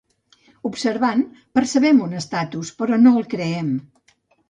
[0.69, 1.21] Observant,
[1.59, 3.75] percebem un estatus, però no el creem.